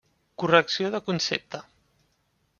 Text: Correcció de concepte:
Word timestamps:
Correcció 0.43 0.89
de 0.95 1.03
concepte: 1.11 1.61